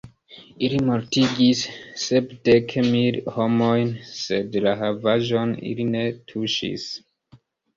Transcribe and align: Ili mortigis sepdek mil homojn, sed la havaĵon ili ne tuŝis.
Ili 0.67 0.77
mortigis 0.85 1.59
sepdek 2.05 2.73
mil 2.87 3.19
homojn, 3.37 3.93
sed 4.15 4.59
la 4.69 4.75
havaĵon 4.83 5.55
ili 5.75 5.87
ne 5.93 6.03
tuŝis. 6.33 6.89